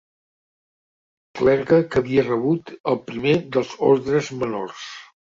[1.39, 4.89] Clergue que havia rebut el primer dels ordes menors.